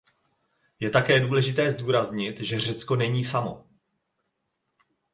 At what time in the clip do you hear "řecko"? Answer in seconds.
2.59-2.95